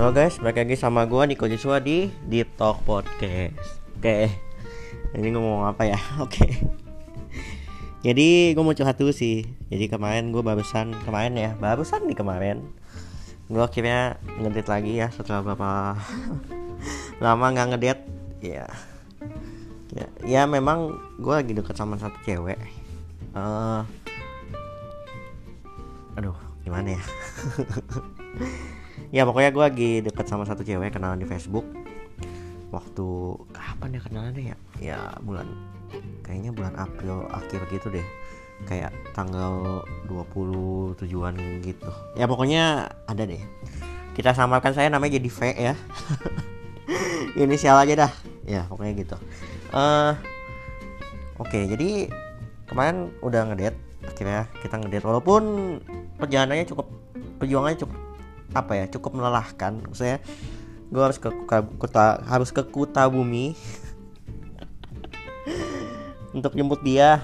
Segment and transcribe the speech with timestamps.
[0.00, 3.84] Halo guys, balik lagi sama gue Niko Joshua di Deep Talk Podcast.
[4.00, 4.32] Oke,
[5.12, 6.00] ini ngomong apa ya?
[6.24, 6.56] Oke.
[8.00, 9.44] Jadi gue mau curhat dulu sih.
[9.68, 12.64] Jadi kemarin gue barusan, kemarin ya Barusan nih kemarin
[13.52, 16.00] Gue akhirnya ngedit lagi ya setelah beberapa
[17.28, 18.00] lama nggak ngedit
[18.40, 18.72] Ya
[19.92, 22.56] Ya, ya memang gue lagi deket sama satu cewek.
[23.36, 23.84] Uh,
[26.16, 27.02] Aduh, gimana ya
[29.08, 31.64] ya pokoknya gue lagi deket sama satu cewek kenalan di Facebook.
[32.70, 33.06] Waktu
[33.50, 34.56] kapan ya kenalannya ya?
[34.78, 35.48] Ya bulan
[36.22, 38.06] kayaknya bulan April akhir gitu deh.
[38.68, 41.90] Kayak tanggal 20 tujuan gitu.
[42.14, 43.40] Ya pokoknya ada deh.
[44.14, 45.74] Kita samarkan saya namanya jadi V ya.
[47.40, 48.12] Inisial aja dah.
[48.46, 49.16] Ya pokoknya gitu.
[49.70, 50.14] Uh,
[51.38, 52.10] oke okay, jadi
[52.70, 55.06] kemarin udah ngedate akhirnya kita ngedate.
[55.08, 55.42] Walaupun
[56.20, 56.86] perjalanannya cukup
[57.40, 58.09] perjuangannya cukup
[58.54, 59.82] apa ya cukup melelahkan.
[59.94, 60.18] Saya
[60.90, 61.30] gue harus ke
[61.78, 63.54] kota harus ke kota bumi.
[66.36, 67.22] Untuk jemput dia.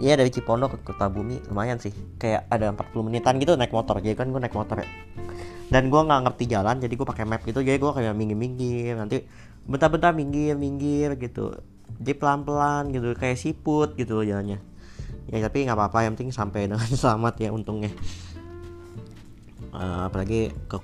[0.00, 1.92] Iya dari Cipondo ke kota bumi lumayan sih.
[2.16, 4.00] Kayak ada 40 menitan gitu naik motor.
[4.00, 4.88] Jadi kan gue naik motor ya.
[5.68, 7.60] Dan gue nggak ngerti jalan jadi gue pakai map gitu.
[7.60, 8.96] Jadi gue kayak minggir-minggir.
[8.96, 9.28] Nanti
[9.68, 11.52] bentar-bentar minggir-minggir gitu.
[12.00, 14.56] Jadi pelan-pelan gitu kayak siput gitu jalannya.
[15.28, 16.08] Ya tapi nggak apa-apa.
[16.08, 17.92] Yang penting sampai dengan selamat ya untungnya
[19.74, 20.76] uh, apalagi ke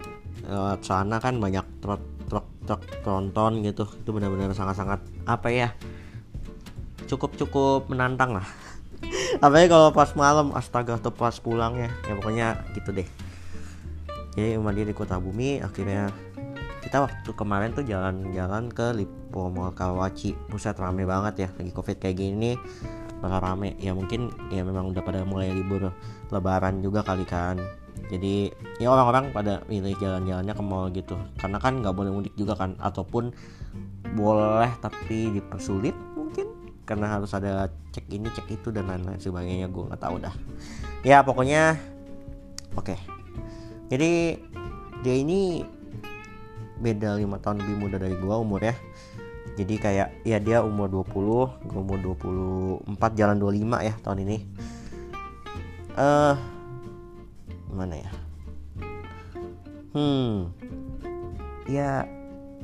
[0.50, 3.86] uh, sana kan banyak truk truk truk tronton gitu.
[3.86, 5.68] Itu benar-benar sangat-sangat apa ya
[7.06, 8.46] cukup cukup menantang lah.
[9.44, 13.08] Apalagi kalau pas malam astaga tuh pas pulang ya ya pokoknya gitu deh.
[14.36, 16.12] Jadi rumah dia di kota bumi akhirnya
[16.84, 21.96] kita waktu kemarin tuh jalan-jalan ke Lipo Mall Kawachi buset rame banget ya lagi covid
[21.98, 22.58] kayak gini
[23.22, 23.78] bakal rame.
[23.80, 25.88] Ya mungkin ya memang udah pada mulai libur
[26.28, 27.56] lebaran juga kali kan
[28.06, 31.18] jadi ya orang-orang pada milih jalan-jalannya ke mall gitu.
[31.38, 32.78] Karena kan nggak boleh mudik juga kan.
[32.78, 33.34] Ataupun
[34.14, 36.46] boleh tapi dipersulit mungkin.
[36.86, 39.66] Karena harus ada cek ini cek itu dan lain-lain sebagainya.
[39.66, 40.34] Gue nggak tahu dah.
[41.02, 41.78] Ya pokoknya
[42.78, 42.94] oke.
[42.94, 42.98] Okay.
[43.86, 44.42] jadi
[45.06, 45.62] dia ini
[46.82, 48.74] beda lima tahun lebih muda dari gue umur ya.
[49.56, 51.98] Jadi kayak ya dia umur 20 gue umur
[52.86, 54.38] 24 jalan 25 ya tahun ini.
[55.96, 56.55] Eh uh,
[57.76, 58.10] gimana ya?
[59.92, 60.48] Hmm.
[61.68, 62.08] Ya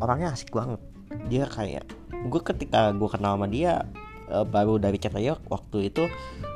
[0.00, 0.80] orangnya asik banget.
[1.28, 1.84] Dia kayak
[2.32, 3.84] gue ketika gue kenal sama dia
[4.32, 6.08] uh, baru dari chat aja waktu itu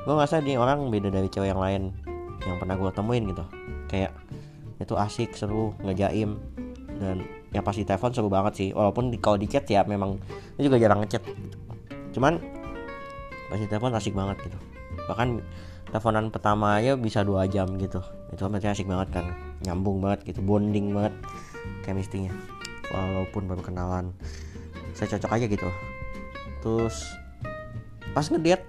[0.07, 1.93] gue ngerasa dia orang beda dari cewek yang lain
[2.49, 3.45] yang pernah gue temuin gitu.
[3.93, 4.17] Kayak
[4.81, 6.41] itu asik seru ngejaim
[6.97, 8.69] dan ya pasti telepon seru banget sih.
[8.73, 10.17] Walaupun di, kalau di chat ya memang
[10.57, 11.21] dia juga jarang ngechat.
[12.17, 12.41] Cuman
[13.53, 14.59] pasti telepon asik banget gitu.
[15.13, 15.45] Bahkan
[15.97, 18.05] teleponan pertama aja bisa dua jam gitu.
[18.29, 19.33] Itu berarti asik banget kan.
[19.65, 21.17] Nyambung banget gitu bonding banget
[21.89, 22.37] chemistry-nya.
[22.93, 24.13] Walaupun baru kenalan.
[24.93, 25.65] Saya cocok aja gitu.
[26.61, 27.01] Terus
[28.13, 28.61] pas ngediat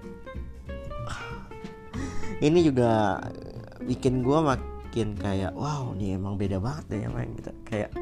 [2.48, 3.20] ini juga
[3.84, 7.52] bikin gue makin kayak wow ini emang beda banget deh yang main gitu.
[7.68, 7.92] Kayak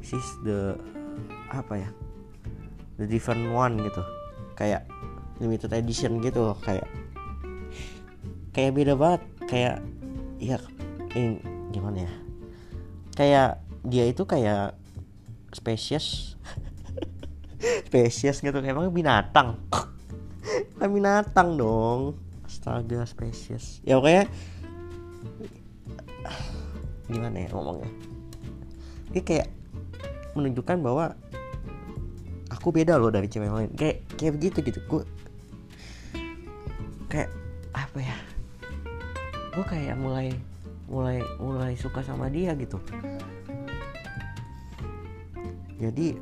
[0.00, 0.72] she's the
[1.52, 1.88] apa ya
[2.96, 4.00] the different one gitu.
[4.56, 4.88] Kayak
[5.36, 6.88] limited edition gitu kayak
[8.50, 9.76] kayak beda banget kayak
[10.42, 10.58] ya
[11.14, 11.38] ini
[11.70, 12.12] gimana ya?
[13.14, 13.50] Kayak
[13.86, 14.74] dia itu kayak
[15.50, 16.38] spesies
[17.88, 19.58] spesies gitu emang binatang?
[20.80, 22.16] Kayak binatang dong.
[22.48, 23.84] Astaga spesies.
[23.84, 24.08] Ya oke
[27.12, 27.90] gimana ya ngomongnya?
[29.12, 29.48] Dia kayak
[30.32, 31.12] menunjukkan bahwa
[32.48, 33.70] aku beda loh dari cewek lain.
[33.76, 34.80] Kayak kayak begitu gitu.
[34.88, 35.02] Gue
[37.12, 37.28] kayak
[37.76, 38.16] apa ya
[39.50, 40.30] gue kayak mulai
[40.90, 42.78] mulai mulai suka sama dia gitu.
[45.80, 46.18] Jadi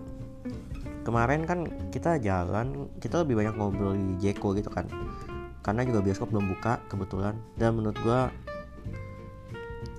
[1.03, 4.89] kemarin kan kita jalan kita lebih banyak ngobrol di Jeko gitu kan.
[5.65, 7.37] Karena juga bioskop belum buka kebetulan.
[7.57, 8.21] Dan menurut gue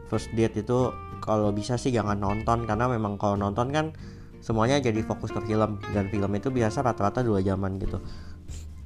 [0.10, 0.90] first date itu
[1.22, 2.66] kalau bisa sih jangan nonton.
[2.66, 3.86] Karena memang kalau nonton kan
[4.42, 5.78] semuanya jadi fokus ke film.
[5.94, 8.02] Dan film itu biasa rata-rata dua jaman gitu.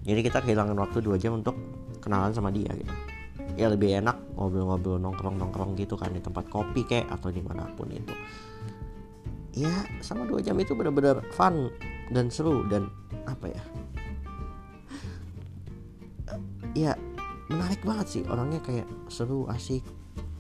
[0.04, 1.56] Jadi kita kehilangan waktu dua jam untuk
[2.04, 3.13] kenalan sama dia gitu
[3.54, 7.90] ya lebih enak ngobrol-ngobrol nongkrong-nongkrong gitu kan di tempat kopi kayak atau di mana pun
[7.94, 8.14] itu.
[9.54, 11.70] Ya sama dua jam itu benar-benar fun
[12.10, 12.90] dan seru dan
[13.30, 13.64] apa ya?
[16.74, 16.92] Ya
[17.54, 19.86] menarik banget sih orangnya kayak seru asik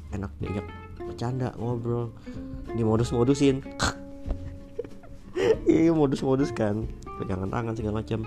[0.09, 0.65] enak diajak
[0.97, 2.09] bercanda ngobrol
[2.73, 3.61] di modus-modusin
[5.69, 6.89] iya modus-modus kan
[7.21, 8.25] pegangan tangan segala macam.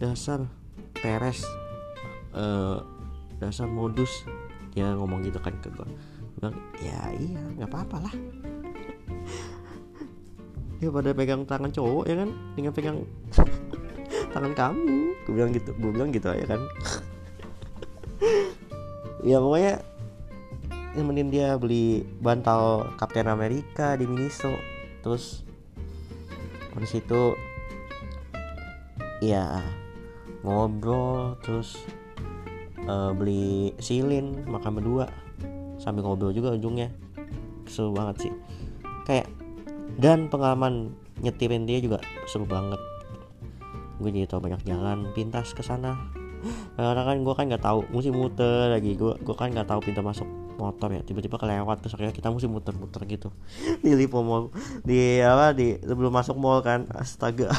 [0.00, 0.48] Dasar
[0.96, 1.44] peres
[2.32, 2.93] uh,
[3.38, 4.26] dasar modus
[4.74, 5.86] dia ngomong gitu kan ke gue
[6.38, 8.14] bilang ya iya nggak apa-apa lah.
[10.82, 12.30] Dia pada pegang tangan cowok ya kan?
[12.58, 12.98] Dengan pegang
[14.34, 14.98] tangan kamu.
[15.24, 16.60] Gue bilang gitu gue bilang gitu aja kan?
[19.24, 19.80] Ya pokoknya
[20.92, 24.52] nemenin dia beli bantal Captain America di Miniso.
[25.00, 25.40] Terus
[26.76, 27.32] habis itu
[29.24, 29.64] ya
[30.44, 31.80] ngobrol terus
[32.86, 35.06] uh, beli silin makan berdua.
[35.80, 36.92] Sambil ngobrol juga ujungnya.
[37.68, 38.32] Seru banget sih.
[39.04, 39.28] Kayak
[40.00, 42.80] dan pengalaman nyetirin dia juga seru banget.
[44.00, 45.96] Gue jadi tau banyak jalan pintas ke sana.
[46.76, 48.96] Karena kan gue kan nggak tahu mesti muter lagi.
[48.98, 50.28] Gue gue kan nggak tahu pintu masuk
[50.58, 51.02] motor ya.
[51.02, 53.28] Tiba-tiba kelewat terus akhirnya kita mesti muter-muter gitu.
[53.80, 54.52] Di Lipo Mall
[54.84, 56.86] di apa di sebelum masuk mall kan.
[56.92, 57.50] Astaga.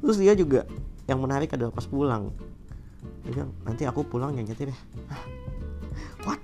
[0.00, 0.64] Terus dia juga
[1.04, 2.32] yang menarik adalah pas pulang
[3.24, 4.78] dia bilang nanti aku pulang yang nyetir ya.
[6.26, 6.40] What?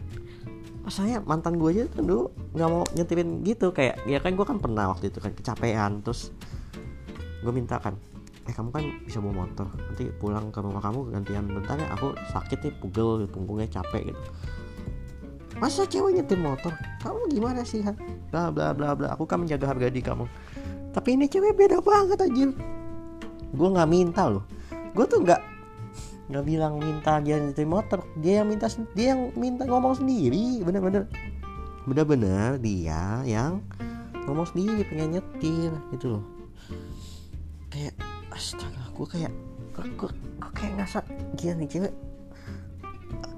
[0.86, 3.74] Saya mantan gue aja kan dulu nggak mau nyetirin gitu.
[3.74, 6.30] Kayak ya kan gue kan pernah waktu itu kan kecapean terus
[7.42, 7.94] gue minta kan
[8.46, 12.14] eh kamu kan bisa bawa motor nanti pulang ke rumah kamu gantian bentar ya aku
[12.30, 14.22] sakit nih pugel punggungnya capek gitu.
[15.56, 16.70] Masa cewek nyetir motor?
[17.02, 17.98] Kamu gimana sih kan
[18.30, 20.30] bla bla bla bla aku kan menjaga harga di kamu.
[20.94, 22.46] Tapi ini cewek beda banget aja
[23.56, 24.44] gue nggak minta loh.
[24.94, 25.55] Gue tuh nggak
[26.26, 28.66] nggak bilang minta dia nyetir motor dia yang minta
[28.98, 31.06] dia yang minta ngomong sendiri bener-bener.
[31.86, 33.62] Bener-bener dia yang
[34.26, 36.24] ngomong sendiri pengen nyetir gitu loh.
[37.70, 37.94] Kayak
[38.34, 39.32] astaga gue kayak
[39.76, 40.10] gue, gue,
[40.50, 41.04] kayak ngasat
[41.38, 41.94] gila nih cewek.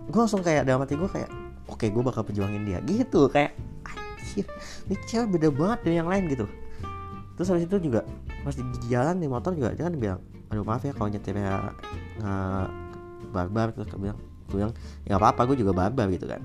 [0.08, 1.29] Gue langsung kayak dalam hati gue kayak
[1.69, 3.29] oke okay, gue bakal perjuangin dia gitu.
[3.29, 3.52] Kayak
[3.84, 4.49] anjir
[4.88, 6.49] ini cewek beda banget dari yang lain gitu.
[7.37, 8.00] Terus habis itu juga
[8.49, 11.73] pas di jalan di motor juga kan bilang aduh maaf ya kalau nyetirnya
[12.21, 12.69] nggak
[13.33, 13.73] barbar.
[13.77, 14.19] Terus dia bilang
[14.49, 14.73] gue bilang
[15.05, 16.41] ya gak apa-apa gue juga barbar gitu kan.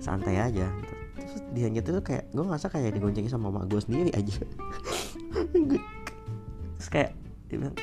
[0.00, 0.68] Santai aja.
[1.16, 4.40] Terus dia nyetir tuh kayak gue ngerasa kayak digoncengin sama mama gue sendiri aja.
[6.78, 7.10] Terus kayak
[7.52, 7.76] dia bilang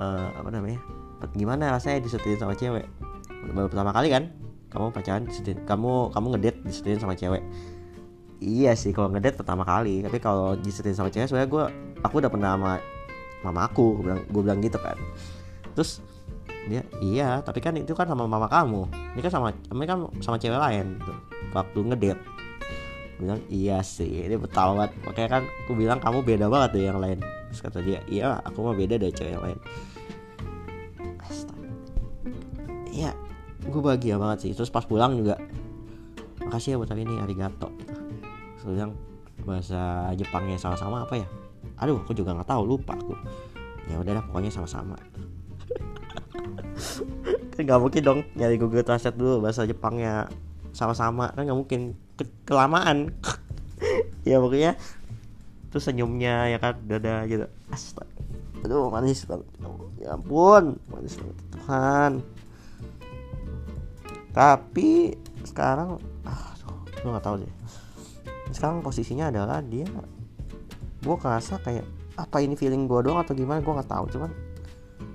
[0.00, 0.06] e,
[0.36, 0.80] apa namanya
[1.34, 2.84] gimana rasanya disetirin sama cewek?
[3.56, 4.28] Baru pertama kali kan
[4.68, 7.40] kamu pacaran disetirin kamu kamu ngedate disetirin sama cewek.
[8.38, 11.64] Iya sih kalau ngedate pertama kali tapi kalau disetirin sama cewek sebenarnya gue
[12.04, 12.72] aku udah pernah sama
[13.42, 14.98] mama aku gue bilang gue bilang gitu kan.
[15.74, 16.02] Terus
[16.68, 18.88] dia iya tapi kan itu kan sama mama kamu.
[19.16, 21.12] Ini kan sama ini kan sama cewek lain gitu.
[21.56, 22.22] waktu ngedate.
[23.18, 24.90] Bilang iya sih ini betul banget.
[25.06, 27.18] Makanya kan aku bilang kamu beda banget dari yang lain.
[27.50, 29.58] Terus kata dia iya aku mah beda dari cewek yang lain.
[32.92, 33.10] Iya
[33.68, 34.52] gue bahagia banget sih.
[34.52, 35.40] Terus pas pulang juga
[36.44, 37.68] makasih ya buat hari ini arigato.
[37.76, 37.94] Gitu.
[38.58, 38.92] terus bilang
[39.46, 41.28] bahasa Jepangnya sama-sama apa ya
[41.78, 43.14] aduh aku juga nggak tahu lupa aku.
[43.88, 44.98] Ya udahlah pokoknya sama-sama.
[47.54, 50.28] Kan nggak mungkin dong nyari Google Translate dulu bahasa Jepangnya
[50.74, 51.30] sama-sama.
[51.32, 51.80] Kan nggak mungkin.
[52.18, 53.10] Ke kelamaan.
[54.26, 54.76] Ya pokoknya
[55.72, 57.48] terus senyumnya ya kan dada gitu.
[57.72, 58.12] Astaga.
[58.60, 59.48] Aduh manis banget.
[60.02, 61.36] Ya ampun manis banget.
[61.54, 62.12] Tuhan.
[64.36, 65.16] Tapi
[65.48, 65.96] sekarang
[66.28, 66.52] ah
[66.92, 67.52] gue nggak tahu deh.
[68.52, 69.88] Sekarang posisinya adalah dia
[71.08, 71.88] gue kerasa kayak
[72.20, 73.64] apa ini feeling gue doang atau gimana?
[73.64, 74.30] Gue nggak tahu cuman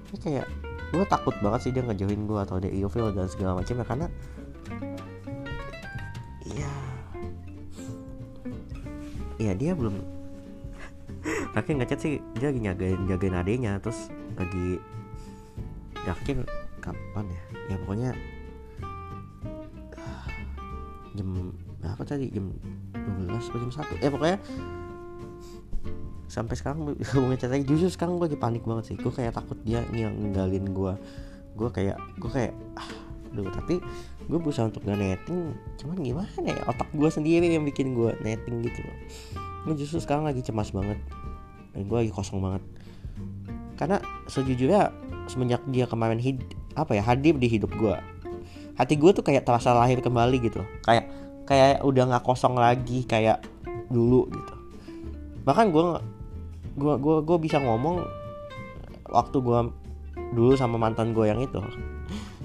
[0.10, 0.48] ini kayak
[0.90, 4.08] gue takut banget sih dia ngejauhin gue atau dia ilfil dan segala macam ya karena
[9.44, 10.00] ya dia belum
[11.52, 14.08] tapi ngechat sih dia lagi jagain jagain adenya terus
[14.40, 14.80] lagi
[16.08, 16.48] yakin
[16.80, 17.42] kapan ya?
[17.72, 18.12] Ya pokoknya
[21.14, 21.28] jam
[21.80, 22.28] berapa tadi?
[22.34, 22.52] Jam
[23.30, 24.38] 12 atau jam 1 eh pokoknya
[26.34, 26.98] sampai sekarang gue
[27.30, 28.96] ngechat lagi justru sekarang gue lagi panik banget sih.
[28.98, 30.94] Gue kayak takut dia ninggalin gue
[31.54, 32.90] gue kayak gue kayak ah,
[33.34, 33.82] Duh, tapi
[34.30, 38.66] gue berusaha untuk gak netting cuman gimana ya otak gue sendiri yang bikin gue netting
[38.66, 38.98] gitu loh.
[39.70, 40.98] Gue justru sekarang lagi cemas banget.
[41.78, 42.66] Dan gue lagi kosong banget.
[43.78, 44.90] Karena sejujurnya
[45.30, 46.42] semenjak dia kemarin hid
[46.74, 47.94] apa ya hadir di hidup gue
[48.74, 51.06] hati gue tuh kayak terasa lahir kembali gitu kayak
[51.46, 53.44] kayak udah nggak kosong lagi kayak
[53.92, 54.54] dulu gitu.
[55.44, 55.84] Bahkan gue
[56.74, 58.02] gue gue gue bisa ngomong
[59.10, 59.60] waktu gue
[60.34, 61.62] dulu sama mantan gue yang itu.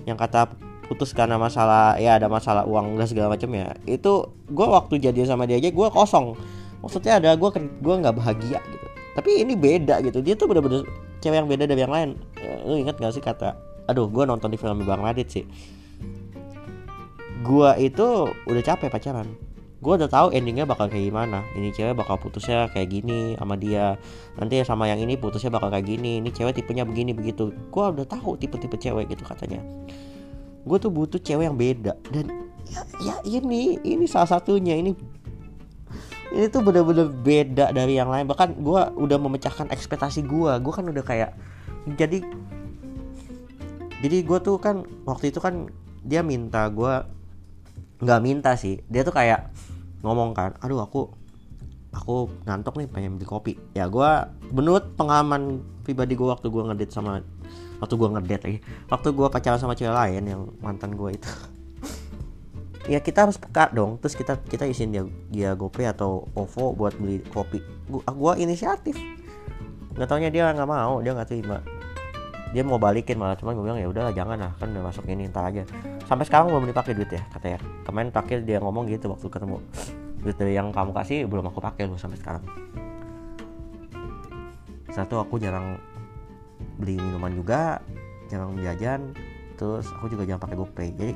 [0.04, 0.40] Yang kata
[0.88, 3.72] putus karena masalah ya ada masalah uang dan segala macam ya.
[3.84, 6.36] Itu gue waktu jadian sama dia aja gue kosong.
[6.84, 8.86] Maksudnya ada gue gue nggak bahagia gitu.
[9.16, 10.20] Tapi ini beda gitu.
[10.20, 10.84] Dia tuh bener-bener
[11.18, 12.10] cewek yang beda dari yang lain.
[12.38, 15.44] Ya, lu inget gak sih kata aduh gue nonton di film Bang Radit sih.
[17.40, 21.46] Gue itu udah capek pacaran gue udah tahu endingnya bakal kayak gimana.
[21.54, 23.94] Ini cewek bakal putusnya kayak gini sama dia.
[24.34, 26.18] Nanti sama yang ini putusnya bakal kayak gini.
[26.18, 27.54] Ini cewek tipenya begini begitu.
[27.70, 29.62] Gue udah tahu tipe-tipe cewek gitu katanya.
[30.66, 31.94] Gue tuh butuh cewek yang beda.
[32.10, 34.74] Dan ya, ya ini ini salah satunya.
[34.74, 34.90] Ini
[36.34, 38.26] ini tuh bener-bener beda dari yang lain.
[38.26, 41.38] Bahkan gue udah memecahkan ekspektasi gue gue kan udah kayak
[41.94, 42.18] jadi
[44.02, 45.70] jadi gue tuh kan waktu itu kan
[46.02, 46.94] dia minta gue
[48.02, 48.82] nggak minta sih.
[48.90, 49.54] Dia tuh kayak
[50.02, 51.10] ngomong kan aduh aku
[51.92, 53.52] aku ngantuk nih pengen beli kopi.
[53.72, 54.10] Ya gue
[54.52, 57.24] menurut pengalaman pribadi gue waktu gue ngedate sama
[57.80, 58.58] waktu gue ngedate lagi
[58.90, 61.30] waktu gue pacaran sama cewek lain yang mantan gue itu
[62.92, 63.96] ya kita harus peka dong.
[64.02, 65.02] Terus kita kita isin dia
[65.32, 67.60] dia GoPay atau OVO buat beli kopi.
[67.88, 68.96] Gua, gua inisiatif.
[69.96, 71.58] Nggak taunya dia nggak mau dia nggak terima
[72.48, 75.28] dia mau balikin malah cuman gue bilang ya udahlah jangan lah kan udah masuk ini
[75.28, 75.68] ntar aja.
[76.08, 79.60] Sampai sekarang belum dipakai duit ya katanya kemarin terakhir dia ngomong gitu waktu ketemu.
[80.24, 82.44] Duit dari yang kamu kasih belum aku pakai loh sampai sekarang.
[84.88, 85.76] Satu aku jarang
[86.80, 87.84] beli minuman juga
[88.32, 89.12] jarang jajan
[89.58, 91.14] terus aku juga jarang pakai GoPay jadi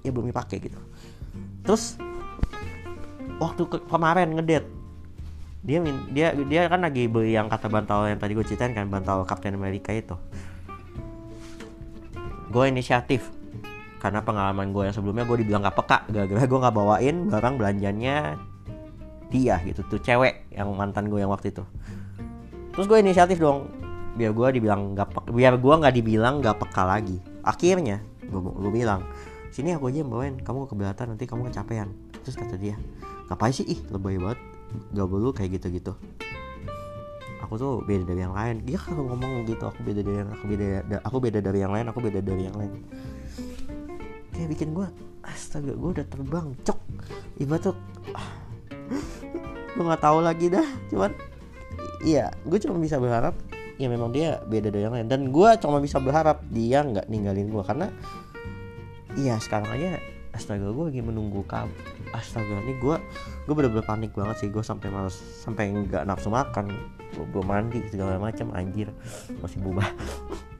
[0.00, 0.80] ya belum dipakai gitu.
[1.66, 2.00] Terus
[3.36, 4.75] waktu ke kemarin ngedate
[5.66, 5.82] dia
[6.14, 9.58] dia dia kan lagi beli yang kata bantal yang tadi gue ceritain kan bantal Captain
[9.58, 10.14] America itu.
[12.54, 13.34] Gue inisiatif.
[13.98, 15.98] Karena pengalaman gue yang sebelumnya gue dibilang gak peka.
[16.06, 18.38] Gara-gara gue nggak bawain barang belanjanya
[19.26, 21.66] dia gitu tuh cewek yang mantan gue yang waktu itu.
[22.70, 23.66] Terus gue inisiatif dong
[24.14, 27.18] biar gue dibilang gak peka, biar gue nggak dibilang gak peka lagi.
[27.42, 29.02] Akhirnya gue gue bilang
[29.50, 31.90] sini aku aja yang bawain kamu keberatan nanti kamu kecapean.
[32.22, 32.78] Terus kata dia
[33.26, 33.66] ngapain sih?
[33.66, 34.38] Ih lebay banget
[34.92, 35.92] gak perlu kayak gitu-gitu.
[37.44, 38.64] Aku tuh beda dari yang lain.
[38.66, 40.66] Dia kalau ngomong gitu aku beda dari yang aku beda
[41.04, 42.72] aku beda dari yang lain aku beda dari yang lain.
[44.34, 44.86] Kayak bikin gue
[45.22, 46.78] astaga gue udah terbang cok.
[47.38, 47.76] Iba tuh
[49.76, 51.12] gue nggak tahu lagi dah cuman
[52.00, 53.36] iya gue cuma bisa berharap
[53.76, 55.06] ya memang dia beda dari yang lain.
[55.06, 57.86] Dan gue cuma bisa berharap dia nggak ninggalin gue karena
[59.16, 60.00] iya sekarang aja
[60.36, 62.96] astaga gue lagi menunggu kamu astaga ini gue
[63.46, 64.48] gue bener-bener panik banget sih.
[64.50, 66.70] Gue sampai males sampai nggak nafsu makan.
[67.16, 68.92] Belum mandi segala macam anjir.
[69.40, 69.88] Masih bubah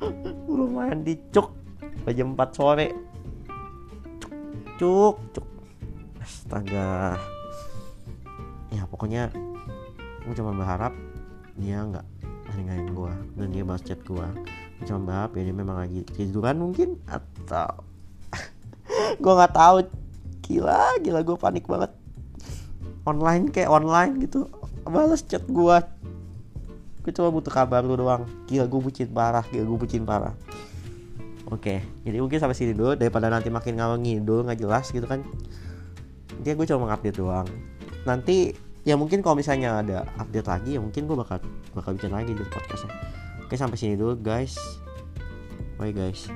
[0.50, 1.53] belum mandi cuk.
[2.11, 2.88] Jam 4 sore.
[4.79, 5.47] Cuk cuk
[6.23, 7.21] astaga.
[8.75, 9.31] Ya pokoknya
[10.26, 10.91] gue cuma berharap
[11.55, 12.07] dia nggak
[12.57, 14.26] ninggalin gue dan dia balas chat gue
[14.85, 17.85] cuma berharap ya dia memang lagi tiduran mungkin atau
[19.23, 19.76] gue nggak tahu
[20.47, 21.91] gila gila gue panik banget.
[23.03, 24.47] Online kayak online gitu.
[24.87, 25.76] Balas chat gue
[27.07, 28.26] gue cuma butuh kabar lu doang.
[28.47, 30.35] Gila gue bucin parah gila gue bucin parah.
[31.50, 32.95] Oke jadi mungkin sampai sini dulu.
[32.95, 35.26] Daripada nanti makin ngalor ngidul nggak jelas gitu kan.
[36.47, 37.47] Dia gue cuma mengupdate doang.
[38.07, 38.55] Nanti
[38.87, 41.43] ya mungkin kalau misalnya ada update lagi ya mungkin gue bakal
[41.75, 42.95] bakal bikin lagi di podcastnya.
[43.43, 44.55] Oke sampai sini dulu guys.
[45.76, 46.33] Bye guys